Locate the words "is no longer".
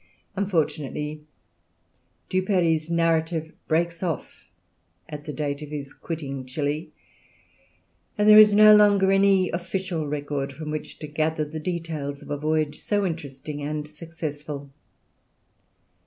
8.39-9.11